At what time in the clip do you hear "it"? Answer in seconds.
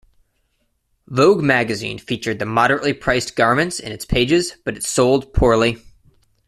4.75-4.83